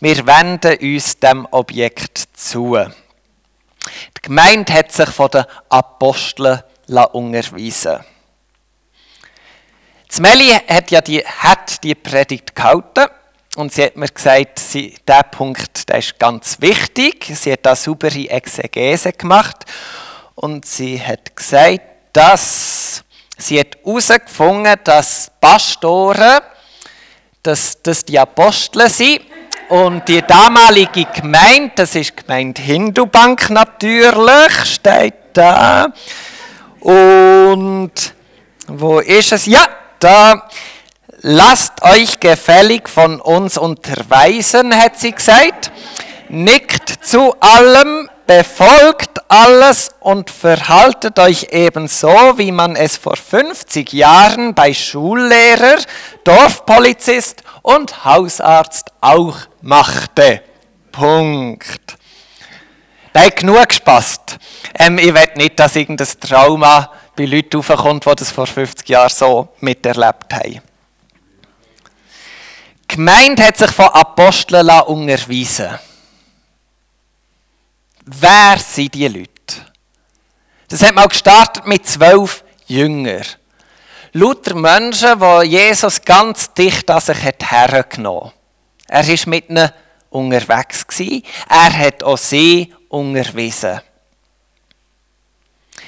Wir 0.00 0.26
wenden 0.26 0.78
uns 0.78 1.18
dem 1.18 1.46
Objekt 1.50 2.24
zu. 2.32 2.78
Die 4.16 4.22
Gemeinde 4.22 4.72
hat 4.72 4.90
sich 4.90 5.10
von 5.10 5.28
den 5.28 5.44
Aposteln 5.68 6.62
unterweisen 7.12 7.98
Meli 10.20 10.48
hat 10.68 10.90
ja 10.90 11.02
die, 11.02 11.22
hat 11.22 11.84
die 11.84 11.94
Predigt 11.94 12.56
gehalten 12.56 13.10
und 13.56 13.72
sie 13.72 13.84
hat 13.84 13.96
mir 13.96 14.08
gesagt, 14.08 14.58
sie, 14.58 14.96
der 15.06 15.22
Punkt 15.22 15.88
der 15.88 15.98
ist 15.98 16.18
ganz 16.18 16.56
wichtig. 16.60 17.30
Sie 17.34 17.52
hat 17.52 17.64
da 17.64 17.76
saubere 17.76 18.28
Exegese 18.28 19.12
gemacht. 19.12 19.64
Und 20.34 20.66
sie 20.66 21.00
hat 21.00 21.36
gesagt, 21.36 21.80
dass 22.12 23.04
sie 23.38 23.60
hat 23.60 23.76
herausgefunden, 23.84 24.74
dass 24.82 25.30
Pastoren, 25.40 26.40
dass 27.42 27.80
das 27.80 28.04
die 28.04 28.18
Apostel 28.18 28.90
sind. 28.90 29.20
Und 29.68 30.08
die 30.08 30.20
damalige 30.22 31.06
Gemeinde, 31.06 31.72
das 31.76 31.94
ist 31.94 32.16
Gemeinde 32.16 32.60
Hindubank 32.60 33.50
natürlich, 33.50 34.64
steht 34.64 35.14
da. 35.32 35.92
Und 36.80 37.92
wo 38.66 38.98
ist 38.98 39.32
es? 39.32 39.46
Ja, 39.46 39.68
da 40.00 40.48
Lasst 41.26 41.82
euch 41.82 42.20
gefällig 42.20 42.86
von 42.86 43.18
uns 43.18 43.56
unterweisen, 43.56 44.76
hat 44.76 44.98
sie 44.98 45.12
gesagt. 45.12 45.72
Nickt 46.28 47.02
zu 47.02 47.34
allem, 47.40 48.10
befolgt 48.26 49.22
alles 49.28 49.94
und 50.00 50.28
verhaltet 50.28 51.18
euch 51.18 51.46
ebenso, 51.50 52.12
wie 52.36 52.52
man 52.52 52.76
es 52.76 52.98
vor 52.98 53.16
50 53.16 53.90
Jahren 53.94 54.54
bei 54.54 54.74
Schullehrer, 54.74 55.78
Dorfpolizist 56.24 57.42
und 57.62 58.04
Hausarzt 58.04 58.92
auch 59.00 59.38
machte. 59.62 60.42
Punkt. 60.92 61.96
Da 63.14 63.20
hat 63.22 63.36
genug 63.36 63.66
gespasst. 63.70 64.36
Ähm, 64.78 64.98
ich 64.98 65.14
will 65.14 65.28
nicht, 65.36 65.58
dass 65.58 65.74
irgendein 65.74 66.08
Trauma 66.20 66.90
bei 67.16 67.24
Leuten 67.24 67.56
aufkommt, 67.60 68.04
die 68.04 68.14
das 68.14 68.30
vor 68.30 68.46
50 68.46 68.86
Jahren 68.90 69.08
so 69.08 69.48
miterlebt 69.60 70.34
haben. 70.34 70.73
Gemeinde 72.94 73.42
hat 73.42 73.56
sich 73.56 73.72
von 73.72 73.86
Aposteln 73.86 74.70
unterweisen 74.70 75.80
Wer 78.04 78.56
sind 78.58 78.94
diese 78.94 79.08
Leute? 79.08 79.32
Das 80.68 80.80
hat 80.80 80.94
mal 80.94 81.08
gestartet 81.08 81.66
mit 81.66 81.84
zwölf 81.88 82.44
Jüngern. 82.68 83.24
Lauter 84.12 84.54
Menschen, 84.54 85.18
die 85.18 85.46
Jesus 85.48 86.02
ganz 86.02 86.54
dicht 86.54 86.88
an 86.88 87.00
sich 87.00 87.20
hat 87.20 87.50
hergenommen 87.50 88.30
Er 88.86 89.04
war 89.04 89.28
mit 89.28 89.50
ihnen 89.50 89.72
unterwegs. 90.10 90.86
Er 91.48 91.76
hat 91.76 92.04
auch 92.04 92.16
sie 92.16 92.72
unterwiesen. 92.90 93.80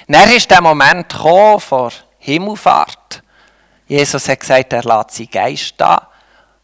Dann 0.09 0.33
ist 0.33 0.51
der 0.51 0.61
Moment 0.61 1.09
gekommen 1.09 1.61
vor 1.61 1.93
Himmelfahrt. 2.19 3.23
Jesus 3.87 4.29
hat 4.29 4.41
gesagt, 4.41 4.73
er 4.73 4.83
lässt 4.83 5.13
seinen 5.13 5.31
Geist 5.31 5.75
da 5.77 6.11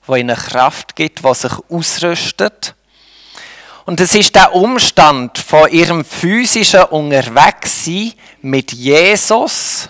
wo 0.06 0.16
ihnen 0.16 0.36
Kraft 0.36 0.96
gibt, 0.96 1.22
was 1.22 1.42
sich 1.42 1.52
ausrüstet. 1.68 2.74
Und 3.84 4.00
es 4.00 4.14
ist 4.14 4.34
der 4.34 4.54
Umstand 4.54 5.38
von 5.38 5.68
ihrem 5.70 6.04
physischen 6.04 6.84
Unterwegssein 6.84 8.12
mit 8.40 8.72
Jesus 8.72 9.88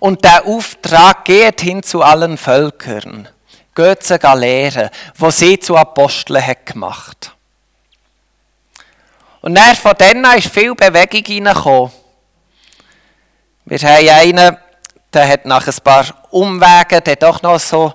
und 0.00 0.22
der 0.24 0.44
Auftrag 0.46 1.24
geht 1.24 1.62
hin 1.62 1.82
zu 1.82 2.02
allen 2.02 2.36
Völkern. 2.36 3.28
Geht 3.74 4.02
sie 4.02 4.18
lehren, 4.34 4.90
wo 5.16 5.30
sie 5.30 5.58
zu 5.58 5.76
Aposteln 5.76 6.46
hat 6.46 6.66
gemacht. 6.66 7.34
Und 9.40 9.56
dann 9.56 9.74
von 9.76 9.94
denen 9.96 10.24
ist 10.36 10.48
viel 10.48 10.74
Bewegung 10.74 11.24
hineingekommen. 11.24 11.90
Wir 13.64 13.78
haben 13.78 14.08
einen 14.08 14.56
der 15.14 15.28
hat 15.28 15.46
nach 15.46 15.66
ein 15.66 15.74
paar 15.82 16.04
Umwegen 16.30 17.02
der 17.04 17.16
doch 17.16 17.40
noch 17.40 17.60
so 17.60 17.94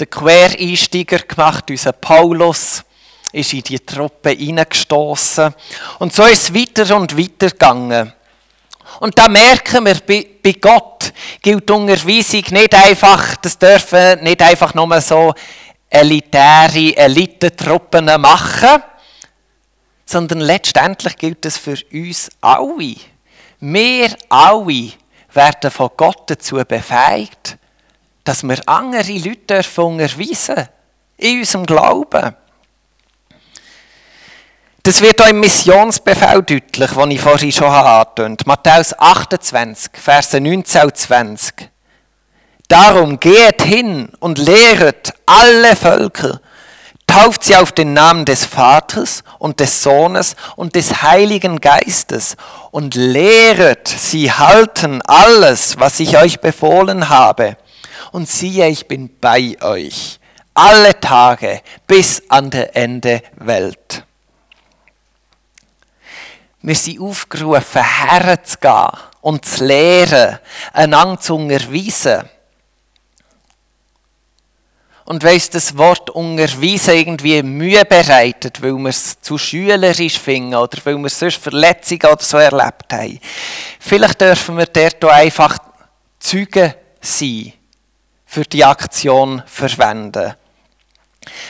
den 0.00 0.10
Quereinsteiger 0.10 1.18
gemacht, 1.18 1.70
unser 1.70 1.92
Paulus 1.92 2.84
ist 3.32 3.52
in 3.52 3.62
die 3.62 3.80
Truppe 3.80 4.30
hineingestoßen. 4.30 5.54
Und 5.98 6.14
so 6.14 6.24
ist 6.24 6.44
es 6.44 6.54
weiter 6.54 6.96
und 6.96 7.16
weiter 7.16 7.50
gegangen. 7.50 8.12
Und 9.00 9.18
da 9.18 9.28
merken 9.28 9.84
wir, 9.84 9.96
bei, 10.06 10.52
Gott 10.52 11.12
gilt 11.42 11.70
Unterweisung 11.70 12.44
nicht 12.50 12.74
einfach, 12.74 13.36
das 13.36 13.58
dürfen 13.58 14.22
nicht 14.22 14.40
einfach 14.40 14.74
nur 14.74 15.00
so 15.00 15.34
elitäre 15.90 16.96
Elitentruppen 16.96 18.06
machen, 18.20 18.82
sondern 20.04 20.40
letztendlich 20.40 21.16
gilt 21.16 21.44
es 21.44 21.58
für 21.58 21.76
uns 21.92 22.30
alle. 22.40 22.96
Wir 23.60 24.16
alle 24.28 24.92
werden 25.32 25.70
von 25.70 25.90
Gott 25.96 26.30
dazu 26.30 26.56
befähigt, 26.56 27.58
dass 28.28 28.42
wir 28.42 28.60
andere 28.66 29.10
Leute 29.12 29.62
unterweisen 29.80 30.68
in 31.16 31.38
unserem 31.38 31.64
Glauben. 31.64 32.36
Das 34.82 35.00
wird 35.00 35.22
auch 35.22 35.28
im 35.28 35.40
Missionsbefehl 35.40 36.42
deutlich, 36.42 36.90
den 36.90 37.10
ich 37.10 37.22
vorhin 37.22 37.52
schon 37.52 37.68
angetönt. 37.68 38.46
Matthäus 38.46 38.92
28, 38.98 39.92
Verse 39.94 40.38
19 40.38 40.82
und 40.82 40.96
20. 40.96 41.70
Darum 42.68 43.18
geht 43.18 43.62
hin 43.62 44.10
und 44.20 44.36
lehret 44.36 45.14
alle 45.24 45.74
Völker, 45.74 46.42
tauft 47.06 47.44
sie 47.44 47.56
auf 47.56 47.72
den 47.72 47.94
Namen 47.94 48.26
des 48.26 48.44
Vaters 48.44 49.24
und 49.38 49.58
des 49.58 49.82
Sohnes 49.82 50.36
und 50.54 50.74
des 50.74 51.02
Heiligen 51.02 51.62
Geistes 51.62 52.36
und 52.72 52.94
lehret 52.94 53.88
sie 53.88 54.30
halten 54.30 55.00
alles, 55.06 55.80
was 55.80 55.98
ich 55.98 56.18
euch 56.18 56.40
befohlen 56.40 57.08
habe. 57.08 57.56
Und 58.12 58.28
siehe, 58.28 58.68
ich 58.68 58.86
bin 58.86 59.18
bei 59.20 59.56
euch 59.60 60.18
alle 60.54 60.98
Tage 60.98 61.62
bis 61.86 62.22
an 62.28 62.50
der 62.50 62.74
Ende 62.74 63.22
Welt. 63.36 64.04
Wir 66.60 66.74
sind 66.74 67.00
aufgerufen, 67.00 67.82
herzugehen 67.82 68.90
und 69.20 69.44
zu 69.44 69.64
lehren, 69.64 70.38
einander 70.72 71.20
zu 71.20 71.36
unterweisen. 71.36 72.28
Und 75.04 75.24
weil 75.24 75.38
das 75.38 75.78
Wort 75.78 76.10
unterweisen 76.10 76.94
irgendwie 76.94 77.42
Mühe 77.42 77.84
bereitet, 77.84 78.60
weil 78.60 78.74
wir 78.74 78.90
es 78.90 79.20
zu 79.20 79.38
schülerisch 79.38 80.18
finden 80.18 80.54
oder 80.54 80.76
weil 80.84 80.98
wir 80.98 81.08
sonst 81.08 81.38
Verletzungen 81.38 82.04
oder 82.04 82.22
so 82.22 82.36
erlebt 82.36 82.92
haben, 82.92 83.18
vielleicht 83.80 84.20
dürfen 84.20 84.58
wir 84.58 84.66
dort 84.66 85.02
einfach 85.04 85.56
Zeugen 86.18 86.74
sein, 87.00 87.54
für 88.30 88.42
die 88.42 88.62
Aktion 88.62 89.42
verwenden. 89.46 90.34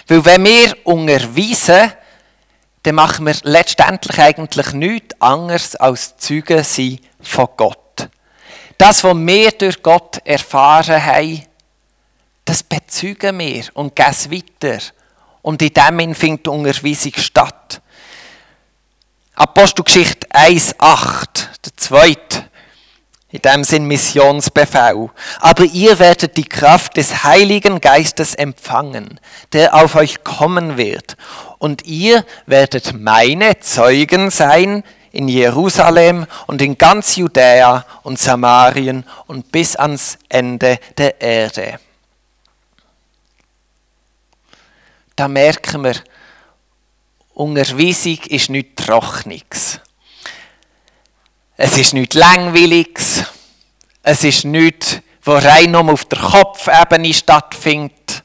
Weil 0.07 0.25
wenn 0.25 0.45
wir 0.45 0.77
unterweisen, 0.85 1.93
dann 2.85 2.95
machen 2.95 3.27
wir 3.27 3.35
letztendlich 3.43 4.17
eigentlich 4.21 4.73
nichts 4.73 5.21
anderes 5.21 5.75
als 5.75 6.17
Zeugen 6.19 6.63
sein 6.63 7.01
von 7.21 7.49
Gott. 7.57 8.09
Das, 8.79 9.03
was 9.03 9.17
wir 9.17 9.51
durch 9.51 9.83
Gott 9.83 10.19
erfahren 10.25 11.05
haben, 11.05 11.43
das 12.45 12.63
bezeugen 12.63 13.41
wir 13.41 13.65
und 13.75 13.97
geben 13.97 14.11
es 14.13 14.31
weiter. 14.31 14.79
Und 15.43 15.61
in 15.61 15.75
dem 15.75 15.99
Sinn 15.99 16.15
findet 16.15 16.47
die 16.47 16.51
Unterweisung 16.51 17.13
statt. 17.17 17.83
Apostelgeschichte 19.35 20.29
1,8, 20.29 21.27
der 21.65 21.77
zweite, 21.77 22.48
in 23.31 23.43
dem 23.43 23.65
Sinn 23.65 23.85
Missionsbefehl. 23.87 25.11
Aber 25.41 25.65
ihr 25.65 25.99
werdet 25.99 26.37
die 26.37 26.49
Kraft 26.49 26.97
des 26.97 27.25
Heiligen 27.25 27.81
Geistes 27.81 28.35
empfangen, 28.35 29.21
der 29.53 29.75
auf 29.75 29.97
euch 29.97 30.25
kommen 30.25 30.77
wird. 30.77 31.17
Und 31.59 31.87
ihr 31.87 32.25
werdet 32.47 32.95
meine 32.99 33.61
Zeugen 33.61 34.31
sein 34.31 34.83
in 35.13 35.29
Jerusalem 35.29 36.27
und 36.47 36.63
in 36.63 36.79
ganz 36.79 37.17
Judäa 37.17 37.85
und 38.03 38.19
Samarien 38.19 39.05
und 39.27 39.51
bis 39.53 39.77
ans 39.77 40.19
Ende 40.29 40.79
der 40.97 41.21
Erde. 41.21 41.79
da 45.19 45.27
merken 45.27 45.83
wir, 45.83 45.97
Unterweisung 47.35 48.19
ist 48.29 48.51
nichts 48.51 48.85
Trockenes. 48.85 49.81
Es 51.61 51.77
ist 51.77 51.93
nichts 51.93 52.15
Langweiliges. 52.15 53.25
Es 54.05 54.23
ist 54.23 54.45
nichts, 54.45 55.01
was 55.25 55.45
rein 55.45 55.73
nur 55.73 55.93
auf 55.93 56.05
der 56.05 56.21
Kopfebene 56.21 57.13
stattfindet. 57.13 58.23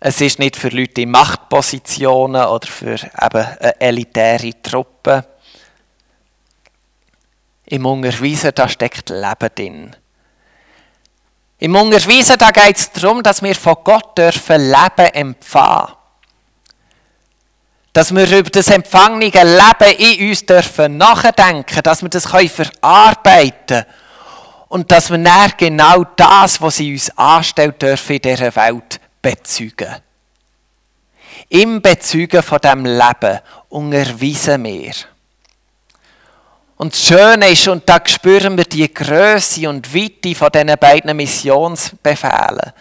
Es 0.00 0.22
ist 0.22 0.38
nicht 0.38 0.56
für 0.56 0.70
Leute 0.70 1.02
in 1.02 1.10
Machtpositionen 1.10 2.46
oder 2.46 2.66
für 2.66 2.94
eben 2.94 3.10
eine 3.60 3.78
elitäre 3.78 4.62
Truppe. 4.62 5.26
Im 7.66 7.84
Unterweisen 7.84 8.52
da 8.54 8.66
steckt 8.70 9.10
Leben 9.10 9.50
drin. 9.54 9.96
Im 11.58 11.76
Unterweisen 11.76 12.38
da 12.38 12.52
geht 12.52 12.78
es 12.78 12.90
darum, 12.90 13.22
dass 13.22 13.42
wir 13.42 13.54
von 13.54 13.76
Gott 13.84 14.16
dürfen 14.16 14.70
Leben 14.70 15.12
empfangen. 15.12 15.95
Dass 17.96 18.14
wir 18.14 18.30
über 18.30 18.50
das 18.50 18.68
empfangene 18.68 19.30
Leben 19.30 19.98
in 19.98 20.28
uns 20.28 20.44
dürfen 20.44 20.98
nachdenken, 20.98 21.82
dass 21.82 22.02
wir 22.02 22.10
das 22.10 22.26
verarbeiten 22.26 23.66
können 23.66 23.86
und 24.68 24.92
dass 24.92 25.08
wir 25.08 25.16
dann 25.16 25.52
genau 25.56 26.04
das, 26.14 26.60
was 26.60 26.76
sie 26.76 26.92
uns 26.92 27.08
anstellt, 27.16 27.80
dürfen 27.80 28.16
in 28.16 28.20
dieser 28.20 28.54
Welt 28.54 29.00
bezeugen. 29.22 29.96
Im 31.48 31.80
Bezeugen 31.80 32.42
von 32.42 32.58
diesem 32.58 32.84
Leben 32.84 33.40
unterweisen 33.70 34.62
wir. 34.64 34.92
Und 36.76 36.92
das 36.92 37.02
Schöne 37.02 37.48
ist, 37.48 37.66
und 37.66 37.88
da 37.88 37.98
spüren 38.04 38.58
wir 38.58 38.64
die 38.64 38.92
Größe 38.92 39.66
und 39.70 39.94
Weite 39.94 40.34
von 40.34 40.50
diesen 40.52 40.78
beiden 40.78 41.16
Missionsbefehlen. 41.16 42.72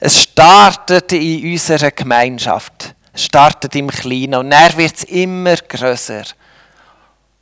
Es 0.00 0.22
startet 0.22 1.12
in 1.12 1.52
unserer 1.52 1.90
Gemeinschaft. 1.90 2.94
Startet 3.14 3.74
im 3.74 3.88
Kleinen 3.88 4.36
und 4.36 4.50
dann 4.50 4.76
wird 4.76 4.96
es 4.96 5.04
immer 5.04 5.56
größer. 5.56 6.24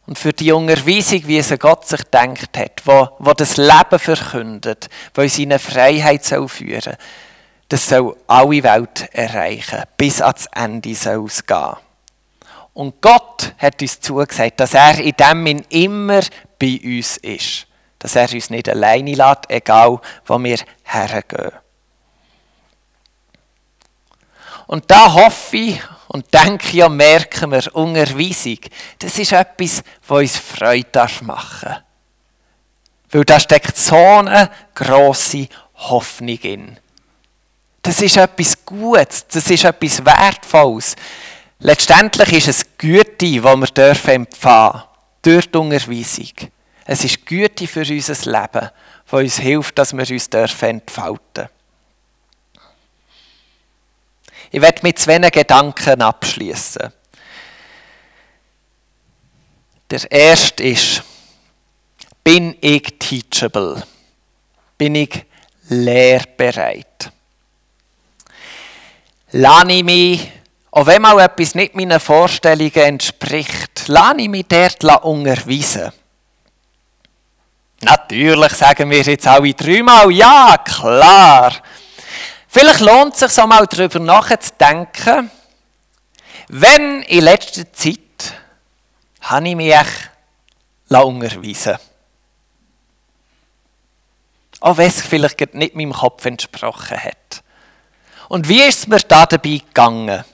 Und 0.06 0.18
für 0.18 0.33
die 0.33 0.50
Unterweisung, 0.50 1.22
wie 1.26 1.38
es 1.38 1.56
Gott 1.59 1.87
sich 1.87 2.02
denkt 2.04 2.59
hat, 2.59 2.83
wo, 2.85 3.09
wo 3.18 3.33
das 3.33 3.56
Leben 3.56 3.98
verkündet, 3.98 4.88
wo 5.14 5.22
uns 5.22 5.38
in 5.38 5.52
eine 5.52 5.59
Freiheit 5.59 6.24
soll 6.24 6.48
führen 6.48 6.96
das 7.70 7.88
soll 7.88 8.16
alle 8.26 8.62
Welt 8.64 9.09
erreichen, 9.12 9.85
bis 9.96 10.20
ans 10.20 10.46
Ende 10.52 10.94
soll 10.94 11.26
es 11.26 11.46
gehen. 11.46 11.76
Und 12.74 13.00
Gott 13.00 13.54
hat 13.59 13.80
uns 13.80 14.00
zugesagt, 14.00 14.59
dass 14.61 14.74
er 14.74 14.98
in 14.98 15.12
dem 15.12 15.46
Sinn 15.46 15.64
immer 15.70 16.20
bei 16.59 16.80
uns 16.83 17.16
ist. 17.18 17.66
Dass 17.98 18.16
er 18.16 18.33
uns 18.33 18.50
nicht 18.50 18.68
alleine 18.68 19.14
lässt, 19.14 19.48
egal 19.48 20.00
wo 20.26 20.42
wir 20.42 20.59
hergehen. 20.83 21.52
Und 24.70 24.88
da 24.88 25.12
hoffe 25.12 25.56
ich 25.56 25.83
und 26.06 26.33
denke 26.33 26.87
und 26.87 26.96
merken 26.96 27.50
wir, 27.50 27.74
Unterweisung, 27.74 28.61
das 29.00 29.18
ist 29.18 29.33
etwas, 29.33 29.83
was 30.06 30.20
uns 30.20 30.37
Freude 30.37 31.09
machen 31.22 31.70
darf. 31.70 31.83
Weil 33.11 33.24
da 33.24 33.40
steckt 33.40 33.76
so 33.76 33.96
eine 33.96 34.48
grosse 34.72 35.48
Hoffnung 35.74 36.38
in. 36.42 36.78
Das 37.83 38.00
ist 38.00 38.16
etwas 38.16 38.64
Gutes, 38.64 39.26
das 39.26 39.48
ist 39.48 39.64
etwas 39.64 40.04
Wertvolles. 40.04 40.94
Letztendlich 41.59 42.33
ist 42.35 42.48
es 42.48 42.78
Güte, 42.78 43.26
die 43.26 43.42
wir 43.42 43.56
dürfen 43.66 44.11
empfangen 44.11 44.85
durch 45.20 45.50
die 45.50 45.59
Unterweisung. 45.59 46.48
Es 46.85 47.02
ist 47.02 47.26
Güte 47.26 47.66
für 47.66 47.80
unser 47.80 48.30
Leben, 48.30 48.70
die 49.11 49.16
uns 49.16 49.38
hilft, 49.40 49.76
dass 49.76 49.92
wir 49.92 50.09
uns 50.09 50.30
dürfen 50.30 50.68
entfalten 50.68 51.48
Ich 54.50 54.60
werde 54.60 54.80
mit 54.82 54.98
zwei 54.98 55.18
Gedanken 55.18 56.02
abschließen. 56.02 56.92
Der 59.90 60.10
erste 60.10 60.62
ist, 60.62 61.02
bin 62.22 62.56
ich 62.60 62.98
teachable? 62.98 63.82
Bin 64.78 64.94
ich 64.94 65.24
lehrbereit? 65.68 67.10
Lerne 69.32 69.72
ich 69.74 69.84
mich 69.84 70.32
auch 70.72 70.86
wenn 70.86 71.02
mal 71.02 71.18
etwas 71.18 71.54
nicht 71.54 71.74
meinen 71.74 71.98
Vorstellungen 71.98 72.72
entspricht, 72.74 73.88
lasse 73.88 74.20
ich 74.20 74.28
mich 74.28 74.46
dort 74.46 74.84
unterweisen. 75.04 75.92
Natürlich 77.82 78.52
sagen 78.52 78.90
wir 78.90 79.02
jetzt 79.02 79.26
alle 79.26 79.54
dreimal, 79.54 80.12
ja, 80.12 80.56
klar. 80.62 81.52
Vielleicht 82.52 82.80
lohnt 82.80 83.14
es 83.14 83.20
sich 83.20 83.30
so 83.30 83.46
mal 83.46 83.64
darüber 83.68 84.00
nachzudenken, 84.00 85.30
wenn 86.48 87.02
in 87.02 87.22
letzter 87.22 87.72
Zeit 87.72 88.00
habe 89.20 89.50
ich 89.50 89.54
mich 89.54 89.76
unterweisen 90.88 91.78
Auch 94.58 94.76
wenn 94.78 94.88
es 94.88 95.00
vielleicht 95.00 95.54
nicht 95.54 95.76
meinem 95.76 95.92
Kopf 95.92 96.24
entsprochen 96.24 97.00
hat. 97.00 97.44
Und 98.28 98.48
wie 98.48 98.62
ist 98.62 98.80
es 98.80 98.86
mir 98.88 98.98
da 98.98 99.26
dabei 99.26 99.58
gegangen? 99.58 100.24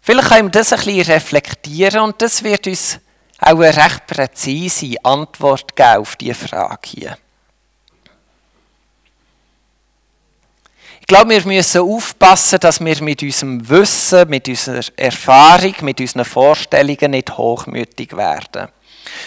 Vielleicht 0.00 0.28
können 0.28 0.46
wir 0.46 0.50
das 0.50 0.72
ein 0.72 0.78
bisschen 0.80 1.02
reflektieren 1.02 2.00
und 2.00 2.20
das 2.20 2.42
wird 2.42 2.66
uns 2.66 2.98
auch 3.38 3.60
eine 3.60 3.76
recht 3.76 4.08
präzise 4.08 4.96
Antwort 5.04 5.76
geben 5.76 6.00
auf 6.00 6.16
diese 6.16 6.34
Frage 6.34 6.80
hier. 6.84 7.18
Glaube, 11.10 11.30
wir 11.30 11.44
müssen 11.44 11.80
aufpassen, 11.80 12.60
dass 12.60 12.78
wir 12.78 13.02
mit 13.02 13.20
unserem 13.22 13.68
Wissen, 13.68 14.28
mit 14.30 14.48
unserer 14.48 14.80
Erfahrung, 14.96 15.74
mit 15.80 16.00
unseren 16.00 16.24
Vorstellungen 16.24 17.10
nicht 17.10 17.36
hochmütig 17.36 18.16
werden. 18.16 18.68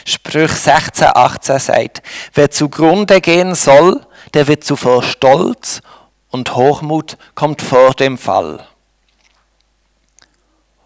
Sprüch 0.05 0.51
16, 0.51 1.07
18 1.13 1.59
sagt, 1.59 2.01
wer 2.33 2.49
zugrunde 2.49 3.19
gehen 3.19 3.53
soll, 3.53 3.99
der 4.33 4.47
wird 4.47 4.63
zuvor 4.63 5.03
stolz 5.03 5.81
und 6.29 6.55
Hochmut 6.55 7.17
kommt 7.35 7.61
vor 7.61 7.93
dem 7.93 8.17
Fall. 8.17 8.65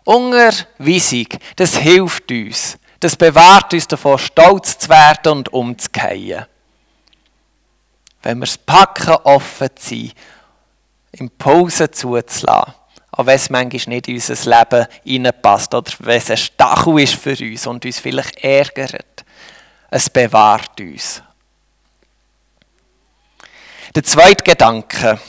Unterweisung, 0.04 1.28
das 1.58 1.76
hilft 1.78 2.32
uns. 2.32 2.80
Das 3.00 3.16
bewahrt 3.16 3.72
uns 3.72 3.88
davor, 3.88 4.18
stolz 4.18 4.80
zu 4.80 4.90
werden 4.90 5.34
und 5.34 5.54
umzukehren. 5.54 6.48
Wenn 8.24 8.40
wir 8.40 8.46
es 8.46 8.58
packen, 8.58 9.14
offen 9.24 9.70
zu 9.76 9.90
sein, 9.90 10.12
Impulse 11.12 11.90
zuzulassen, 11.92 12.74
auch 13.12 13.26
wenn 13.26 13.36
es 13.36 13.50
manchmal 13.50 13.96
nicht 13.96 14.08
in 14.08 14.16
unser 14.16 14.58
Leben 14.60 14.88
hineinpasst 15.04 15.74
oder 15.74 15.92
wenn 16.00 16.18
es 16.18 16.32
ein 16.32 16.38
Stachel 16.38 17.00
ist 17.00 17.16
für 17.16 17.36
uns 17.40 17.68
und 17.68 17.86
uns 17.86 18.00
vielleicht 18.00 18.44
ärgert. 18.44 19.26
Es 19.90 20.10
bewahrt 20.10 20.80
uns. 20.80 21.22
Der 23.96 24.04
zweite 24.04 24.44
Gedanke. 24.44 25.20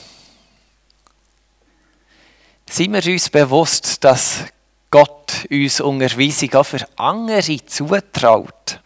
Sind 2.69 2.93
wir 2.93 3.13
uns 3.13 3.31
bewusst, 3.31 4.05
dass 4.05 4.45
Gott 4.91 5.47
uns 5.51 5.81
Unterweisung 5.81 6.53
auch 6.55 6.65
für 6.65 6.87
andere 6.97 7.65
zutraut? 7.65 8.81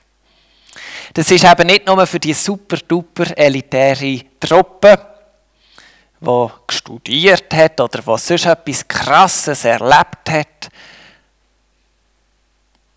Das 1.15 1.31
ist 1.31 1.45
eben 1.45 1.67
nicht 1.67 1.87
nur 1.87 2.07
für 2.07 2.21
die 2.21 2.33
super 2.33 2.77
duper 2.77 3.37
elitäre 3.37 4.21
Truppe, 4.39 5.12
die 6.23 6.49
studiert 6.71 7.53
hat 7.53 7.81
oder 7.81 7.99
die 7.99 8.19
sonst 8.19 8.47
etwas 8.47 8.87
Krasses 8.87 9.65
erlebt 9.65 10.31
hat, 10.31 10.69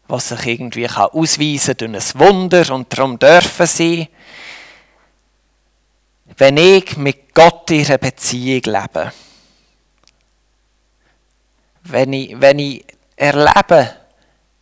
was 0.08 0.30
sich 0.30 0.46
irgendwie 0.46 0.88
ausweisen 0.88 1.76
kann 1.76 1.94
durch 1.94 2.14
ein 2.14 2.20
Wunder 2.20 2.74
und 2.74 2.94
darum 2.94 3.18
dürfen 3.18 3.66
sie, 3.66 4.08
wenn 6.38 6.58
ich 6.58 6.98
mit 6.98 7.34
Gott 7.34 7.72
in 7.72 7.86
einer 7.86 7.98
Beziehung 7.98 8.62
lebe, 8.66 9.12
wenn 11.84 12.14
ich, 12.14 12.40
wenn 12.40 12.60
ich 12.60 12.86
erlebe, 13.16 13.96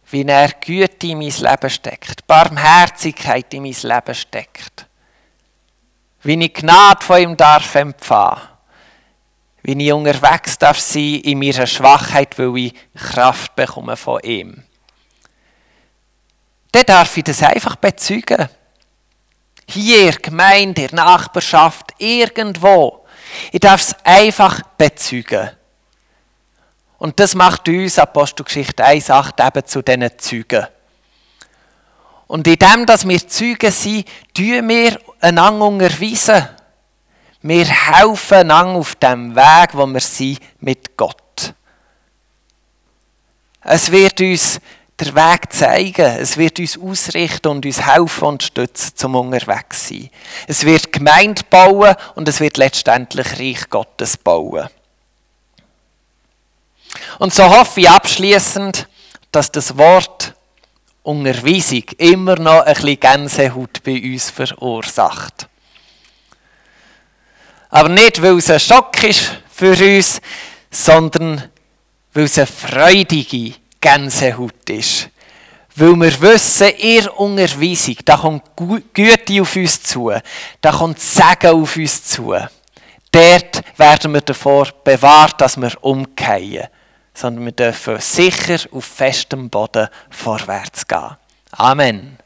wie 0.09 0.23
er 0.23 0.49
Güte 0.49 1.07
in 1.07 1.17
mein 1.17 1.31
Leben 1.31 1.69
steckt, 1.69 2.25
Barmherzigkeit 2.27 3.53
in 3.53 3.63
mein 3.63 3.75
Leben 3.81 4.15
steckt, 4.15 4.85
wie 6.21 6.41
ich 6.45 6.53
Gnade 6.53 7.03
von 7.03 7.21
ihm 7.21 7.35
darf 7.35 7.75
empfangen, 7.75 8.52
wie 9.63 9.85
ich 9.85 9.93
unterwegs 9.93 10.57
darf 10.59 10.79
sein 10.79 11.21
in 11.21 11.39
meiner 11.39 11.65
Schwachheit, 11.65 12.37
weil 12.37 12.57
ich 12.57 12.73
Kraft 12.95 13.55
bekomme 13.55 13.95
von 13.95 14.19
ihm. 14.21 14.63
Dann 16.71 16.83
darf 16.85 17.17
ich 17.17 17.23
das 17.23 17.41
einfach 17.43 17.75
bezeugen. 17.77 18.49
Hier, 19.67 20.11
Gemeinde, 20.13 20.83
in 20.83 20.87
der 20.87 21.05
Nachbarschaft, 21.05 21.93
irgendwo. 21.97 23.05
Ich 23.51 23.59
darf 23.61 23.81
es 23.81 23.95
einfach 24.03 24.61
bezeugen. 24.77 25.51
Und 26.97 27.19
das 27.19 27.35
macht 27.35 27.67
uns, 27.67 27.99
Apostelgeschichte 27.99 28.83
1,8, 28.85 29.47
eben 29.47 29.65
zu 29.65 29.81
diesen 29.81 30.19
Zeugen. 30.19 30.67
Und 32.27 32.47
in 32.47 32.55
dem, 32.55 32.85
dass 32.85 33.07
wir 33.07 33.27
Zeugen 33.27 33.71
sind, 33.71 34.07
tun 34.33 34.67
wir 34.67 34.99
einander 35.19 35.65
unterweisen. 35.65 36.47
Wir 37.43 37.65
helfen 37.65 38.51
einander 38.51 38.79
auf 38.79 38.95
dem 38.95 39.35
Weg, 39.35 39.69
wo 39.73 39.85
wir 39.85 39.99
sind 39.99 40.39
mit 40.61 40.95
Gott. 40.95 41.53
Es 43.61 43.91
wird 43.91 44.21
uns 44.21 44.59
der 44.97 45.13
Weg 45.13 45.51
zeigen. 45.51 46.17
Es 46.19 46.37
wird 46.37 46.59
uns 46.59 46.77
ausrichten 46.77 47.49
und 47.49 47.65
uns 47.65 47.85
helfen 47.85 48.23
und 48.25 48.43
stützen 48.43 48.95
zum 48.95 49.15
unterwegs 49.15 49.89
sein. 49.89 50.09
Es 50.47 50.63
wird 50.65 50.93
Gemeinde 50.93 51.41
bauen 51.49 51.95
und 52.15 52.29
es 52.29 52.39
wird 52.39 52.57
letztendlich 52.57 53.39
Reich 53.39 53.69
Gottes 53.69 54.17
bauen. 54.17 54.69
Und 57.19 57.33
so 57.33 57.43
hoffe 57.43 57.81
ich 57.81 57.89
abschließend, 57.89 58.87
dass 59.31 59.51
das 59.51 59.77
Wort 59.77 60.33
Unterweisung 61.01 61.83
immer 61.97 62.39
noch 62.39 62.61
ein 62.61 62.73
bisschen 62.75 62.99
Gänsehaut 62.99 63.83
bei 63.83 64.01
uns 64.01 64.29
verursacht. 64.29 65.49
Aber 67.73 67.89
nicht, 67.89 68.21
weil 68.21 68.37
es 68.37 68.51
ein 68.51 68.59
Schock 68.59 69.03
ist 69.03 69.31
für 69.51 69.71
uns, 69.71 70.21
sondern 70.69 71.49
weil 72.13 72.25
es 72.25 72.37
eine 72.37 72.45
freudige 72.45 73.55
Gänsehaut 73.81 74.69
ist. 74.69 75.09
Weil 75.75 75.95
wir 75.95 76.21
wissen, 76.21 76.71
ihr 76.77 77.19
Unterweisung, 77.19 77.95
da 78.05 78.17
kommt 78.17 78.43
Güte 78.93 79.41
auf 79.41 79.55
uns 79.55 79.81
zu, 79.81 80.11
da 80.61 80.71
kommt 80.71 80.99
Segen 80.99 81.63
auf 81.63 81.75
uns 81.75 82.03
zu. 82.03 82.35
Dort 83.11 83.63
werden 83.77 84.13
wir 84.13 84.21
davor 84.21 84.67
bewahrt, 84.83 85.41
dass 85.41 85.57
wir 85.57 85.71
umkehren, 85.81 86.67
sondern 87.15 87.45
wir 87.45 87.53
dürfen 87.53 87.99
sicher 87.99 88.59
auf 88.71 88.85
festem 88.85 89.49
Boden 89.49 89.87
vorwärts 90.11 90.87
gehen. 90.87 91.17
Amen. 91.49 92.19